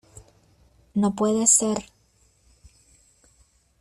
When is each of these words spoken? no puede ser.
no 0.95 1.13
puede 1.13 1.45
ser. 1.45 1.77